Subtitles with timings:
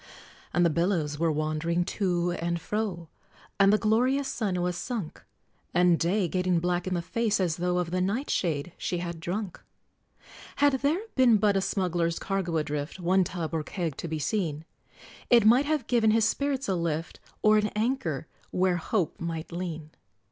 [0.51, 3.07] And the billows were wandering to and fro,
[3.59, 5.23] And the glorious sun was sunk,
[5.75, 9.61] And Day, getting black in the face, as though Of the nightshade she had drunk!
[10.55, 14.65] Had there been but a smuggler's cargo adrift, One tub, or keg, to be seen,
[15.29, 19.91] It might have given his spirits a lift Or an anker where Hope might lean!